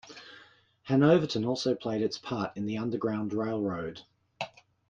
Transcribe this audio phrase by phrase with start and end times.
[0.85, 4.01] Hanoverton also played its part in the Underground Railroad.